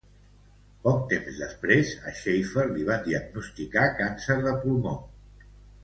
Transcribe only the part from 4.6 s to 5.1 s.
pulmó.